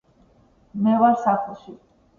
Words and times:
მე 0.87 0.97
ვარ 1.05 1.21
სახლში. 1.29 1.81